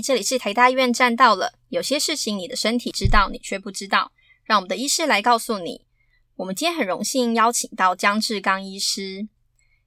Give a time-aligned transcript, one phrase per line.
[0.00, 1.54] 这里是台大医院站到了。
[1.68, 4.12] 有些事情你的身体知道，你却不知道，
[4.44, 5.86] 让我们的医师来告诉你。
[6.36, 9.28] 我们今天很荣幸邀请到江志刚医师。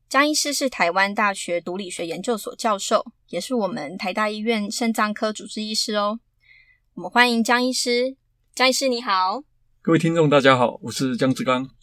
[0.10, 6.20] 江医师是台湾大学毒理学研究所教授，也是我们台大医院肾脏科主治医师哦。
[6.96, 8.16] 我们欢迎江医师。
[8.56, 9.44] 江医师你好，
[9.82, 11.79] 各位听众大家好，我是江志刚。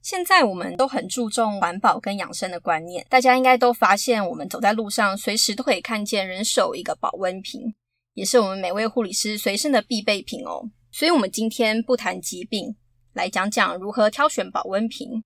[0.00, 7.74] 现在我们都很注重环保跟养生的观念，大家应该都发现，我们走在路上，随时都可以看见人手一个保温瓶，
[8.14, 10.70] 也是我们每位护理师随身的必备品哦。
[10.90, 12.74] 所以，我们今天不谈疾病，
[13.12, 15.22] 来讲讲如何挑选保温瓶。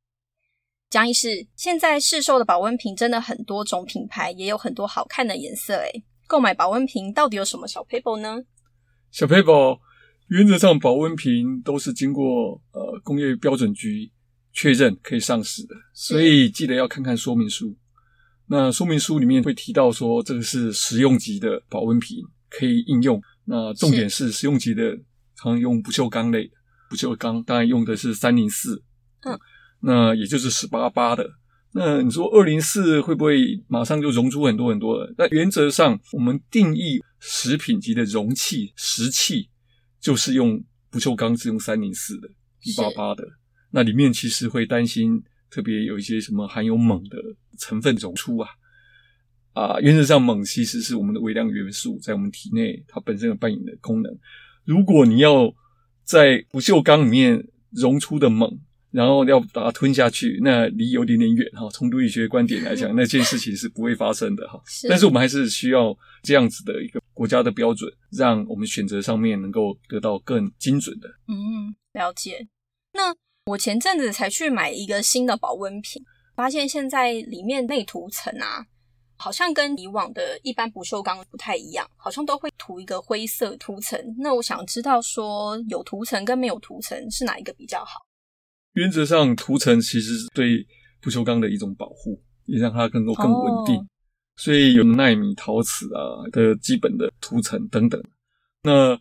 [0.91, 8.43] 江医师，现在市售的保温瓶真的很多种品牌，也有很多好看的颜色，诶，购买保温瓶到底有什么小 paper 呢？
[9.11, 9.79] 小 paper，
[10.29, 14.11] 原则上保温瓶都是经过呃工业标准局。
[14.53, 17.77] 确认可以上市的，所以记得要看看说明书。
[18.47, 22.19] 那说明书里面会提到说，这个是食用级的保温瓶，
[22.51, 23.23] 可以应用。
[23.45, 24.99] 那重点是食用级的，
[25.37, 26.55] 常用不锈钢类的，
[26.91, 28.83] 不锈钢当然用的是三零四，
[29.23, 29.39] 嗯，
[29.81, 31.29] 那也就是十八八的。
[31.75, 35.15] 那你说二零四会不会马上就溶出很多很多了？
[35.17, 39.49] 那原则上，我们定义食品级的容器食器，
[39.99, 42.29] 就是用不锈钢，是用三零四的，
[42.63, 43.25] 一八八的。
[43.73, 45.21] 那里面其实会担心，
[45.51, 47.19] 特别有一些什么含有锰的
[47.59, 48.49] 成分溶出啊
[49.55, 54.17] 啊，原则上锰其实是我们的微量元素，在我们体内它本身有扮演的功能。
[54.65, 55.53] 如果你要
[56.05, 58.59] 在不锈钢里面溶出的锰，
[58.91, 61.67] 然后要把它吞下去，那离有点点远哈。
[61.71, 64.63] 从毒理学观点来讲，那件事情是不会发生的哈。
[64.87, 71.09] 但是我们还是需要这样子的一个国家的标准，让我们选择上面能够得到更精准的。
[71.27, 72.47] 嗯，了解。
[72.93, 73.15] 那
[73.47, 76.05] 我前阵子才去买一个新的保温瓶，
[76.37, 78.65] 发现现在里面内涂层啊，
[79.17, 83.99] 好像跟以往的一般不锈钢不太一样，好像都会涂一个灰色涂层。
[84.19, 88.07] 那我想知道说，有涂层跟没有涂层是哪一个比较好？
[88.75, 90.65] 原则上，涂层其实是对
[91.01, 93.75] 不锈钢的一种保护，也让它能够更稳定。
[93.75, 93.87] Oh.
[94.37, 98.01] 所以有纳米、陶瓷啊的基本的涂层等等。
[98.63, 98.97] 那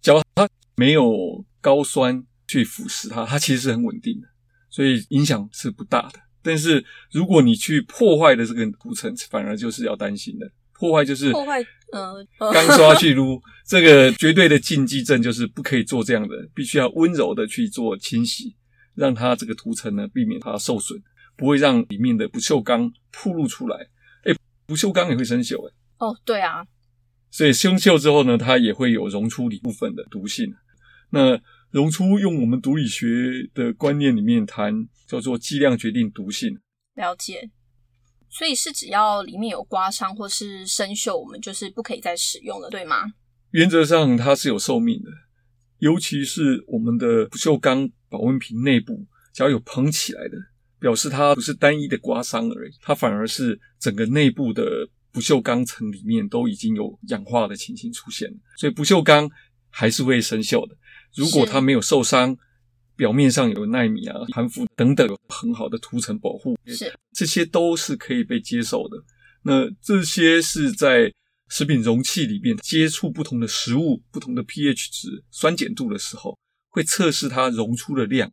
[0.00, 2.24] 假如它没有高酸。
[2.50, 4.26] 去腐蚀它，它其实是很稳定的，
[4.68, 6.18] 所以影响是不大的。
[6.42, 10.50] 但是如果你去破坏的这个涂层，反而就是要担心的。
[10.72, 11.62] 破坏就是破坏，
[11.92, 18.56] 呃，钢刷去撸，这个绝对的禁忌症就是不可以做这样的，必须要温柔的去做清洗，
[18.94, 20.98] 让它这个涂层呢避免它受损，
[21.36, 23.76] 不会让里面的不锈钢暴露出来。
[24.24, 24.34] 哎，
[24.66, 25.74] 不锈钢也会生锈哎。
[25.98, 26.64] 哦，对啊。
[27.30, 30.50] 所以生锈之后呢，它也会有溶出一部分的毒性。
[31.10, 31.38] 那
[31.70, 36.58] 溶出用我们毒理学的观念里面谈，叫做剂量决定毒性。
[36.94, 37.50] 了解，
[38.28, 43.04] 所以是只要里面有刮伤或是生锈，我们就是不可以再使用了，对吗？
[43.52, 45.10] 原则上它是有寿命的，
[45.78, 50.36] 尤其是我们的不锈钢保温瓶内部，只要有膨起来的，
[50.80, 59.28] 表示它不是单一的刮伤而已，它反而是整个内部的不锈钢层里面都已经有氧化的情形出现了，所以不锈钢
[59.70, 60.76] 还是会生锈的。
[61.14, 62.36] 如果它没有受伤，
[62.96, 69.02] 表面上有纳米啊、含氟等等，有很好的涂层保护，是这些都是可以被接受的。
[69.42, 71.10] 那这些是在
[71.48, 76.38] 食品容器里面接触不同的食物、不同的 pH 值、酸碱度的时候，
[76.68, 78.30] 会测试它溶出的量。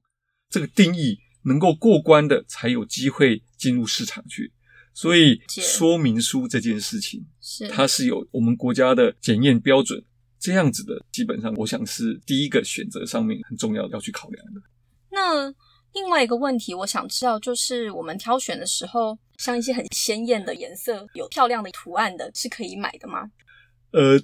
[0.50, 4.52] 这个定义能够过关的，才有机会进入市场去。
[4.94, 10.04] 所以说明书这件事情，是它是有我们国家的检验标准。
[10.40, 14.62] 这样子的，基本上我想是第一个选择上面很重要要去考量的。
[15.10, 15.52] 那
[15.94, 23.24] 另外一个问题，我想知道就是我们挑选的时候，像一些很鲜艳的颜色、有漂亮的图案的，是可以买的吗？
[23.92, 24.22] 呃，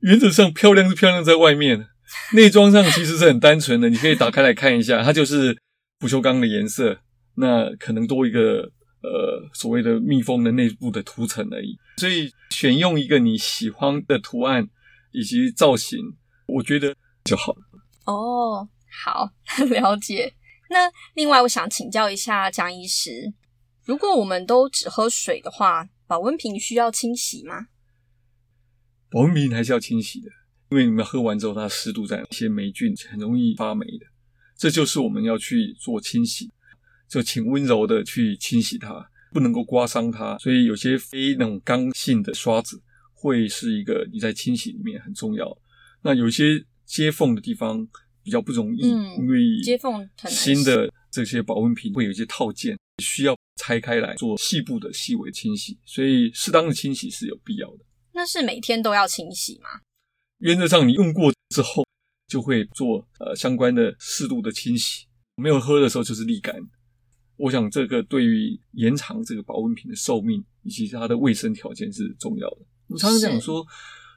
[0.00, 1.88] 原则上漂亮是漂亮在外面，
[2.34, 5.56] 内装上其实是很单纯的，你可以打开来看一下，它就是
[5.98, 7.00] 不锈钢的颜色，
[7.34, 8.70] 那可能多一个
[9.02, 11.76] 呃所谓的密封的内部的涂层而已。
[11.96, 14.68] 所以选用一个你喜欢的图案。
[15.16, 15.98] 以及造型，
[16.46, 17.62] 我觉得就好了。
[18.04, 18.68] 哦，
[19.02, 19.30] 好，
[19.70, 20.34] 了解。
[20.68, 23.32] 那另外，我想请教一下江医师，
[23.84, 27.68] 如果我们都只喝水的话，保温瓶需要清洗吗？
[29.08, 30.30] 保温瓶还是要清洗的，
[30.68, 34.04] 因为你们喝完之后，它湿度在，一些霉菌很容易发霉的，
[34.54, 36.50] 这就是我们要去做清洗。
[37.08, 40.36] 就请温柔的去清洗它，不能够刮伤它。
[40.38, 42.82] 所以有些非那种刚性的刷子。
[43.26, 45.58] 会是一个你在清洗里面很重要。
[46.02, 47.86] 那有一些接缝的地方
[48.22, 57.84] 比较不容易，嗯、因为接缝新的这些保温瓶会有一些套件需要拆开来做细部的细微清洗，所以适当的清洗是有必要的。
[58.12, 59.68] 那是每天都要清洗吗？
[60.38, 61.84] 原则上，你用过之后
[62.28, 65.06] 就会做呃相关的适度的清洗。
[65.34, 66.54] 没有喝的时候就是沥干。
[67.36, 72.58] 我想这个对于延长这个保温瓶的寿命以及它的卫生条件是重要的。
[72.88, 73.66] 我们常常讲说，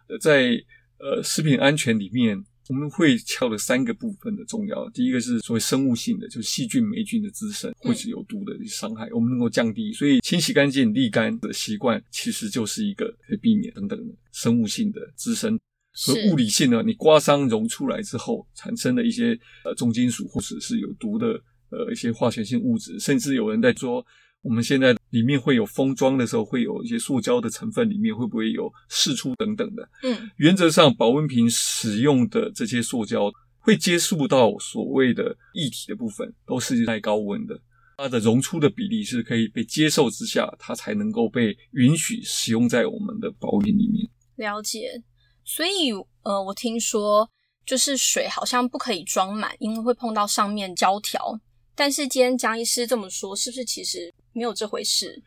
[0.07, 0.51] 呃，在
[0.99, 4.89] 呃食品安全里面，我们会敲的三个部分的重要。
[4.91, 9.91] 第一个是所谓生物性的，就是细菌、霉菌的滋生，或是有毒的伤害，我们能够降低。
[9.91, 15.59] 所以清洗干净、沥干的习惯，其实就是一个可以避免等等的生物性的滋生。
[15.91, 21.27] 和物理性呢，你刮伤溶出来之后产生的一些呃重金属或者是有毒的
[21.71, 24.05] 呃一些化学性物质，甚至有人在说，
[24.41, 29.89] 我们现在里面会有封装的时候会有一些塑胶的成分，里面会不会有释出等等的。
[30.03, 37.59] 嗯，原则上保温瓶使用的这些塑胶会接触到所谓的液体的部分，都是耐高温的，
[37.97, 44.09] 它的溶出的比例是可以被接受之下，它才能够被允许使用在我们的保温瓶里面。
[44.37, 45.03] 了解。
[45.43, 45.91] 所以，
[46.21, 47.29] 呃，我听说
[47.65, 51.39] 就是水好像不可以装满，因为会碰到上面胶条。
[51.75, 55.21] 但是今天江医师这么说，是不是其实没有这回事？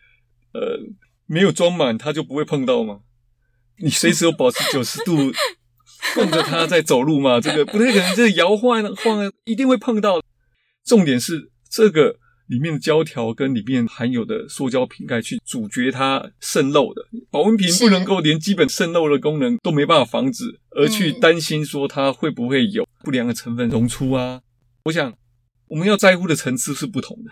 [0.52, 0.78] 呃，
[1.26, 3.00] 没有装满，它就不会碰到吗？
[3.78, 5.16] 你随时有保持九十度
[6.14, 7.40] 供着它在走路嘛？
[7.40, 10.22] 这个不太可能，这个摇晃晃一定会碰到。
[10.84, 12.18] 重点是这个。
[12.48, 17.00] 里面的胶条跟里面含有的塑胶瓶盖去阻绝它渗漏的，
[17.30, 24.42] 保温瓶不能够连基本渗漏的功能都没办法防止，而去担心说它会不会有不良的成分溶出啊。
[24.84, 25.16] 我想
[25.68, 27.30] 我们要在乎的层次是不同的，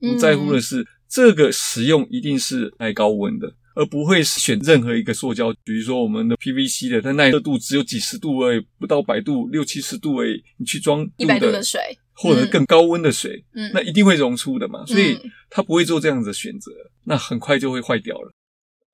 [0.00, 11.80] 我们在乎的是这个使用一定是耐高温的，而不会选任何一个塑胶，比如说我们的 PVC 的，它耐热度只有几十度而已，不到百度，六七十度而已，你去装一百度的水。
[12.18, 15.20] 或者更高温的水，嗯，那一定会溶出的嘛，嗯，所以
[15.50, 16.72] 它不会做这样子的选择，
[17.04, 18.32] 那很快就会坏掉了，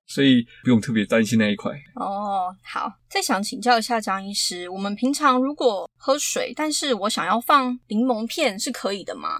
[0.08, 1.70] 所以不用特别担心那一块。
[1.94, 9.38] 哦，好，再想请教一下张医师，我们平常如果喝水，但是我想要放柠檬片是可以的吗？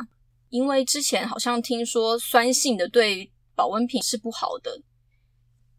[0.53, 4.83] 因为之前好像听说酸性的对保温瓶是不好的。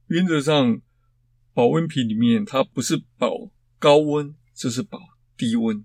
[0.07, 0.81] 原则上，
[1.53, 4.99] 保温瓶里面它不是保高温，就是保
[5.37, 5.77] 低温。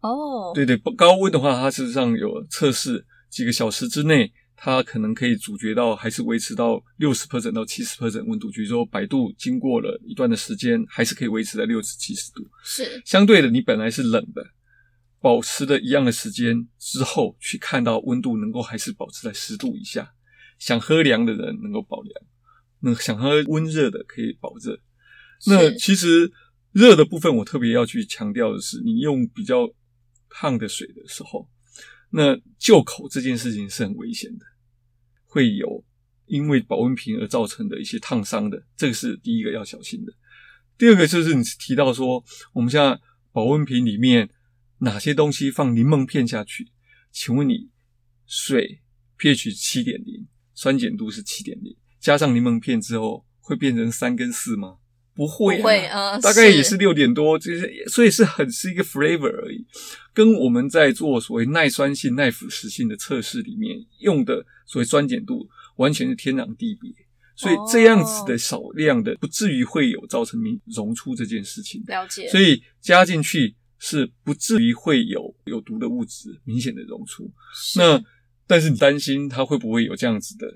[0.00, 0.54] 哦，oh.
[0.54, 8.50] 对对，高温的话，它事实上有测试，几个小时之内，它可能可以阻绝到，还是维持到六十 percent 到七十 percent 温度。
[8.50, 12.42] 比如说百度，经过了一段的时间，还是可以维持在六十七十度。
[12.64, 14.42] 是相对的，你本来是冷的，
[15.22, 20.12] 保持的一样的时间之后，去看到温度能够还是保持在十度以下。
[20.58, 22.14] 想喝凉的人能够保凉，
[22.80, 24.78] 那想喝温热的可以保热。
[25.46, 26.30] 那其实
[26.72, 29.72] 热的部分，我特别要去强调的是，你用比较。
[30.34, 31.46] 烫的水的时候，
[32.08, 34.46] 那救口这件事情是很危险的，
[35.26, 35.84] 会有
[36.24, 40.12] 因为保温瓶而造成的一些烫伤的，这个是第一个要小心的。
[40.78, 42.98] 第二个就是你提到说，我们现在
[43.30, 44.26] 保温瓶里面
[44.82, 46.68] 哪些东西放柠檬片下去？
[47.12, 47.70] 请问你
[48.26, 48.80] 水
[49.18, 54.78] pH 七点零，酸碱度是七点零，加上柠檬片之后会变成三跟四吗？
[55.14, 59.64] 不会，啊，不会，啊，大概也是六点多，是就是所以是很是一个 flavor 而已，
[60.12, 66.90] 跟我们在做所谓耐酸性、耐腐蚀性的测试里面用的所谓酸碱度完全是天壤地别，
[67.36, 70.40] 所以这样子的少量的不至于会有造成
[70.74, 71.84] 溶出这件事情。
[71.86, 77.28] 了解，所以加进去是不至于会有有毒的物质明显的溶出。
[77.76, 78.00] 那
[78.46, 80.46] 但是你担心它会不会有这样子的？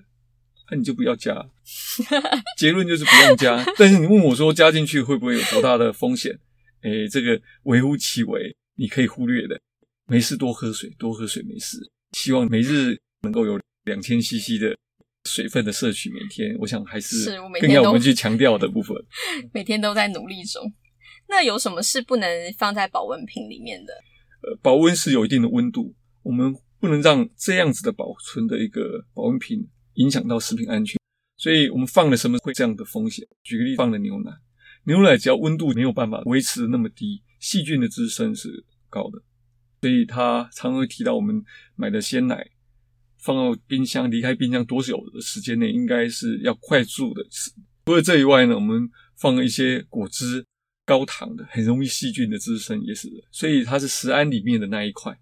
[0.71, 1.35] 那你就不要加，
[2.57, 3.65] 结论就是不用加。
[3.77, 6.39] 但是你问我说加进去会不会有多大的风险？
[6.83, 9.61] 诶，这个微乎其微，你可以忽略的。
[10.07, 11.79] 没事，多喝水，多喝水没事。
[12.13, 14.77] 希望每日能够有两千 CC 的
[15.25, 18.97] 水分的摄取，每天我想还是更要我们去强调的部分。
[19.53, 20.73] 每天都在努力中。
[21.29, 22.29] 那有什么是不能
[22.59, 23.93] 放在保温瓶里面的？
[24.43, 29.69] 呃，保温是有一定的温度，我们不能让这样子的保存的一个保温瓶。
[29.97, 31.01] 影响到食品安全，
[31.39, 33.27] 所以我们放了什么会这样的风险？
[33.43, 34.31] 举个例，放了牛奶，
[34.85, 39.23] 牛奶只要温度没有办法维持那么低，细菌的滋生是高的，
[39.81, 41.43] 所以他常会提到我们
[41.77, 42.47] 买的鲜奶
[43.17, 47.51] 放到冰箱，离开冰箱多久的时间内应该是要快速的吃。
[47.87, 50.45] 除了这以外呢，我们放了一些果汁，
[50.87, 55.19] 高糖的，很容易细菌的滋生也是，所以它是食安里面的那一块。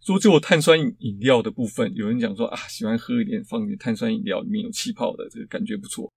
[0.00, 6.08] 说就碳酸饮料的部分，有人讲说啊，喜欢喝一点，放点碳酸饮料，里面有气泡的，这个感觉不错。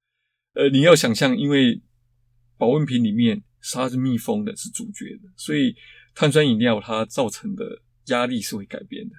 [0.53, 1.81] 呃，你要想象，因为
[2.57, 3.41] 保温瓶里面
[3.73, 5.75] 它是密封的，是阻绝的，所以
[6.13, 9.15] 碳酸饮料它造成的压力是会改变的，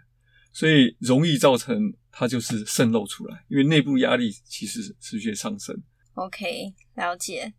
[0.52, 5.76] 所以容易造成它就是渗漏出来，因为内部压力其实持续上升。
[6.14, 7.52] OK，了解。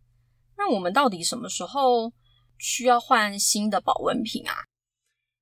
[0.56, 2.12] 那我们到底什么时候
[2.58, 4.54] 需要换新的保温瓶啊？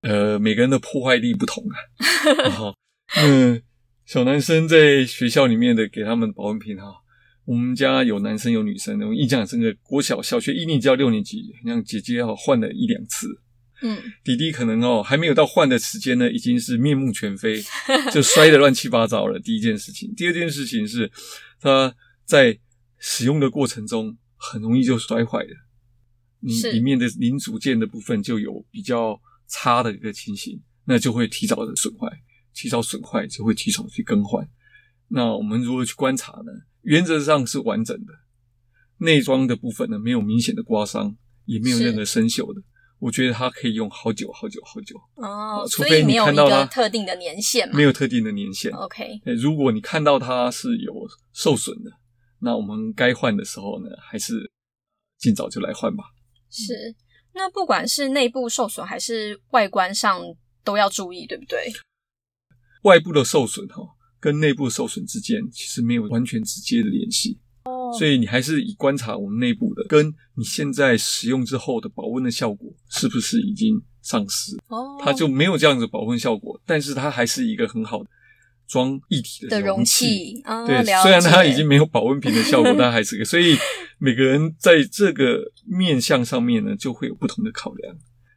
[0.02, 2.74] 呃，每个人的破坏力不同啊。
[3.22, 3.62] 嗯，
[4.04, 6.86] 小男生在学校里面的给他们保温瓶哈，
[7.44, 9.72] 我们家有男生有女生，我印象很深刻。
[9.82, 13.28] 国小小学一年级到六年级，像姐姐哈换了一两次，
[13.82, 17.62] 嗯，弟弟可能哦还没有到换的时间呢，已经是面目全非，
[18.10, 19.38] 就摔得乱七八糟了。
[19.38, 21.10] 第一件事情，第二件事情是
[21.60, 22.58] 他在
[22.98, 24.16] 使用的过程中
[24.50, 25.56] 很容易就摔坏了，
[26.40, 29.20] 你里面的零组件的部分就有比较。
[29.54, 32.08] 差的一个情形，那就会提早的损坏，
[32.54, 34.48] 提早损坏就会提早去更换。
[35.08, 36.52] 那我们如何去观察呢？
[36.80, 38.14] 原则上是完整的，
[38.96, 42.62] 内装的部分呢没有明显的刮伤，也没有任何生锈的。
[42.98, 48.72] 我觉得它可以用好久好久好久哦，除非你看到它特定的年限，没有特定的年限。
[48.72, 50.94] OK，如果你看到它是有
[51.34, 51.90] 受损的，
[52.42, 54.50] 那我们该换的时候呢，还是
[55.18, 56.04] 尽早就来换吧。
[56.50, 56.94] 是。
[57.34, 60.20] 那不管是内部受损还是外观上
[60.62, 61.72] 都要注意，对不对？
[62.82, 63.82] 外部的受损哈，
[64.20, 78.10] 跟内部受损之间其实没有完全直接的联系哦，所以你还是以观察我们内部的，跟你现在使用之后的保温的效果是不是已经丧失哦，它就没有这样子保温效果，但是它还是一个很好的。
[78.66, 83.24] 装液体的容器，容器哦、对，虽然它已经没有保温瓶的效果， 但还是个。
[83.24, 83.56] 所以
[83.98, 87.94] 每个人在这个面向上面呢，就会有不同的考量。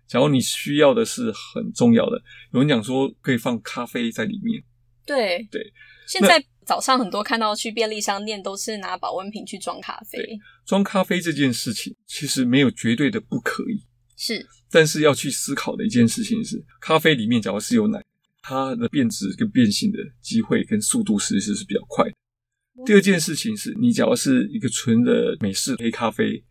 [0.08, 2.22] 假如你需要的是很重要的，
[2.54, 4.62] 有人讲说可以放咖啡在里面，
[5.06, 5.62] 对对。
[6.08, 10.20] 现在早上很多看到去便利商店都是拿保温瓶去装咖啡。
[10.64, 13.82] 装咖啡这件事情其实没有绝对的不可以，
[14.16, 14.46] 是。
[14.70, 18.00] 但是要去思考的一件事情是，咖啡里面假如是有奶。
[18.48, 22.14] 它的变质跟变性的机会跟速度其实是比较快的。
[22.86, 26.44] 第二件事情是，你假如是一个纯的美式黑咖啡，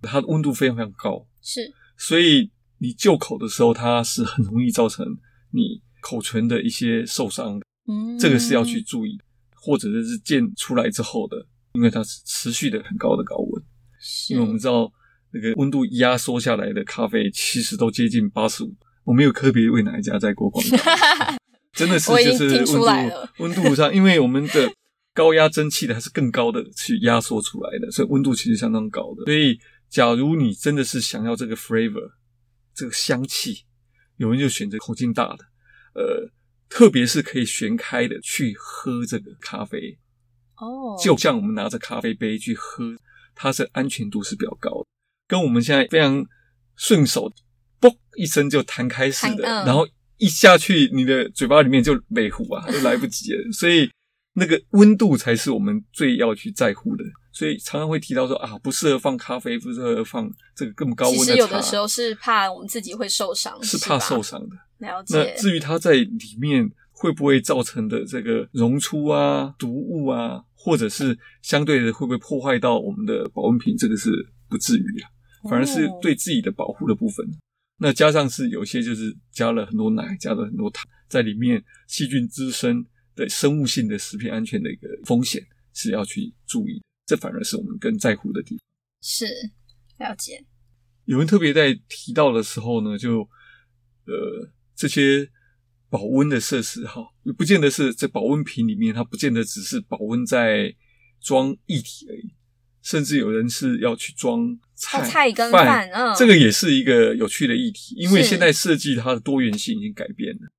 [0.00, 5.06] 它的温度非常非常高，是，所以你就口的时候，它是很容易造成
[5.50, 7.66] 你口唇的一些受伤的。
[7.86, 9.18] 嗯，这个是要去注意，
[9.54, 13.62] 或者是溅出来之后的，因为它是持续的很高的高温。
[14.30, 14.90] 因为我们知道
[15.32, 18.74] 那个温度压缩下来的咖啡，其实都接近八十五。
[19.04, 20.76] 我没有特别为哪一家在过广告。
[21.72, 24.70] 真的是就是温度温度上，因为我们的
[25.14, 29.24] 高压蒸汽的还是更高的去压缩出来的，所以温度其实相当高的。
[29.24, 32.12] 所以，假如你真的是想要这个 flavor
[32.74, 33.64] 这个香气，
[34.18, 35.44] 有人就选择口径大的，
[35.94, 36.30] 呃，
[36.68, 39.98] 特别是可以旋开的去喝这个咖啡
[40.56, 42.94] 哦，就像我们拿着咖啡杯去喝，
[43.34, 44.86] 它是安全度是比较高的，
[45.26, 46.22] 跟我们现在非常
[46.76, 47.32] 顺手，
[47.82, 49.86] 嘣一声就弹开似的，然后。
[50.18, 53.52] 一下去，你的嘴巴里面就没糊啊， 就来不及了。
[53.52, 53.90] 所以
[54.34, 57.02] 那个温度才是我们最要去在乎的。
[57.32, 61.24] 所以常常会提到说啊，不适合放咖啡，不适合放这个更高温的茶。
[61.24, 64.54] 其实有的时候是怕我们自己会受伤，是怕受伤的。
[64.78, 65.18] 了解。
[65.18, 74.08] 那至于它在里面会不会造成的这个溶出啊、毒物啊，或者是相对的会不会破坏到我们的保温瓶，这个是
[74.48, 77.26] 不至于啊，反而是对自己的保护的部分。
[77.78, 88.64] 那加上是有些就是加了很多奶，加了很多糖在里面，细菌滋生的生物性的食品安全的一个风险是要去注意的，这反而是我们更在乎的地方。
[89.00, 89.26] 是，
[89.98, 90.44] 了解。
[91.06, 93.28] 有人特别在提到的时候呢，就
[94.06, 95.28] 呃这些
[95.90, 97.02] 保温的设施哈，
[97.36, 100.72] 不见得是在保温瓶里面，它不见得只是保温在
[101.20, 102.32] 装液体而已。
[102.82, 110.50] 甚至有人是要去装菜、哦、菜跟饭，嗯，这个也是一个有趣的议题，因为现在设计它的多元性已经改变了。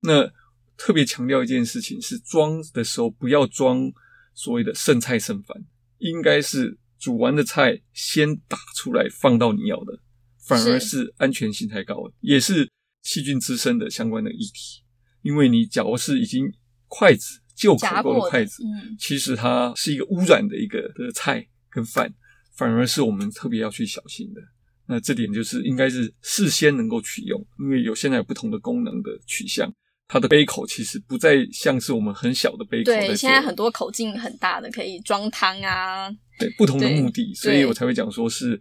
[0.00, 0.30] 那
[0.76, 3.90] 特别强调一件事情是，装的时候不要装
[4.34, 5.56] 所谓的剩菜剩饭，
[5.98, 9.98] 应该是煮完的菜先打出来放到你要的，
[10.46, 12.68] 反而是安全性太高了，也是
[13.02, 14.82] 细菌滋生的相关的议题。
[15.22, 16.52] 因为你假如是已经
[16.88, 21.48] 筷子就口过的筷子，嗯，其实它是一个污染的一个的菜。
[21.74, 22.14] 跟饭
[22.54, 24.40] 反而是我们特别要去小心的，
[24.86, 29.74] 那这点就是应该是事先能够取用，因为有现在有不同的功能的取向，
[30.06, 32.84] 它的杯口其实不再像是我们很小的杯口。
[32.84, 36.08] 对，现在很多口径很大的，可以装汤啊。
[36.38, 38.60] 对，不同的目的，所以我才会讲说是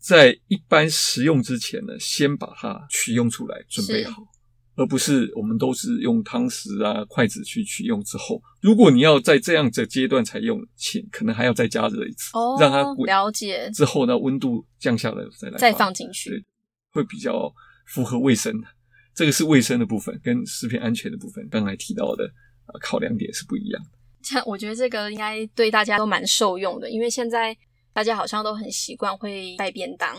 [0.00, 4.26] 在一般食用之前呢，先把它取用出来，准备好。
[4.78, 13.04] 而不是我们都是用汤匙啊、筷子去取用之后，如果你要在这样的阶段才用，请可能还要再加热一次，哦、让它滚。
[13.04, 13.68] 了解。
[13.74, 16.44] 之后呢，温度降下来再来再放进去，对，
[16.92, 17.52] 会比较
[17.88, 18.54] 符合卫生。
[19.12, 22.30] 这个是卫生的部分，跟食品安全的部分，刚才提到的
[22.80, 23.90] 考量点是不一样的。
[24.22, 27.56] 像 我觉得这个应该对大家都蛮受用的，因为现在
[27.92, 30.16] 大家好像都很习惯会带便当，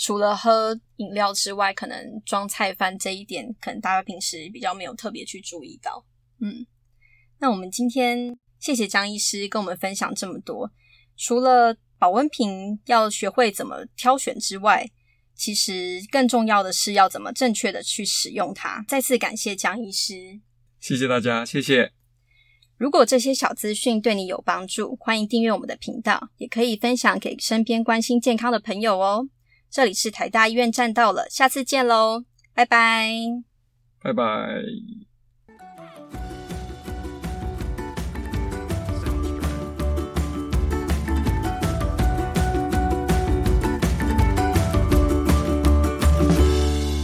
[0.00, 6.06] 除了喝饮料之外，可能装菜饭这一点，可能大家平时比较没有特别去注意到。
[6.40, 6.64] 嗯，
[7.38, 10.72] 那我们今天谢谢张医师跟我们分享这么多。
[11.18, 14.90] 除了保温瓶要学会怎么挑选之外，
[15.34, 18.82] 其实更重要的是要怎么正确的去使用它。
[18.88, 20.40] 再次感谢江医师，
[20.80, 21.92] 谢谢大家，谢谢。
[22.78, 29.28] 如果这些小资讯对你有帮助，欢迎订阅我们的频道，也可以分享给身边关心健康的朋友哦。
[29.70, 32.24] 这里是台大医院站到了，下次见喽，
[32.54, 33.08] 拜拜，
[34.02, 35.09] 拜拜。